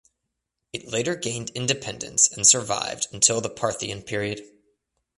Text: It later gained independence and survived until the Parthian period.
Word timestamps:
It 0.73 0.87
later 0.87 1.13
gained 1.15 1.51
independence 1.51 2.27
and 2.31 2.47
survived 2.47 3.05
until 3.13 3.39
the 3.39 3.51
Parthian 3.51 4.01
period. 4.01 4.41